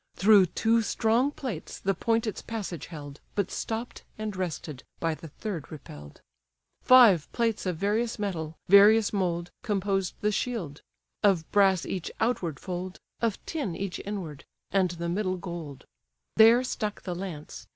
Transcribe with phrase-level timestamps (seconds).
[0.15, 5.27] Through two strong plates the point its passage held, But stopp'd, and rested, by the
[5.27, 6.21] third repell'd.
[6.81, 10.81] Five plates of various metal, various mould, Composed the shield;
[11.21, 15.85] of brass each outward fold, Of tin each inward, and the middle gold:
[16.35, 17.67] There stuck the lance.